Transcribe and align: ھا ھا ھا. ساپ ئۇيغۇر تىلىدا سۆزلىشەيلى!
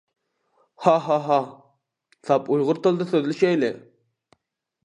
ھا 0.85 0.93
ھا 1.07 1.17
ھا. 1.27 1.37
ساپ 2.29 2.51
ئۇيغۇر 2.55 2.81
تىلىدا 2.87 3.09
سۆزلىشەيلى! 3.15 3.71